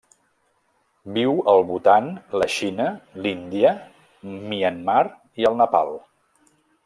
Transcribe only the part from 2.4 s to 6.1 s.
la Xina, l'Índia, Myanmar i el Nepal.